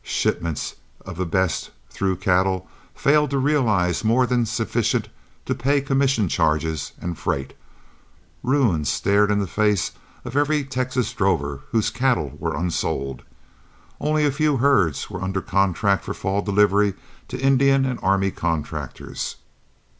Shipments 0.03 0.77
of 1.05 1.17
the 1.17 1.27
best 1.27 1.69
through 1.91 2.15
cattle 2.15 2.67
failed 2.95 3.29
to 3.29 3.37
realize 3.37 4.03
more 4.03 4.25
than 4.25 4.47
sufficient 4.47 5.09
to 5.45 5.53
pay 5.53 5.79
commission 5.79 6.27
charges 6.27 6.93
and 6.99 7.15
freight. 7.19 7.53
Ruin 8.41 8.83
stared 8.83 9.29
in 9.29 9.37
the 9.37 9.45
face 9.45 9.91
every 10.25 10.63
Texan 10.63 11.05
drover 11.15 11.61
whose 11.69 11.91
cattle 11.91 12.35
were 12.39 12.57
unsold. 12.57 13.21
Only 13.99 14.25
a 14.25 14.31
few 14.31 14.57
herds 14.57 15.11
were 15.11 15.21
under 15.21 15.39
contract 15.39 16.05
for 16.05 16.15
fall 16.15 16.41
delivery 16.41 16.95
to 17.27 17.39
Indian 17.39 17.85
and 17.85 17.99
army 18.01 18.31
contractors. 18.31 19.35